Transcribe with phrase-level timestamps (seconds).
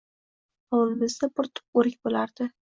[0.77, 2.51] Hovlimizda bir tup o‘rik bo‘lardi.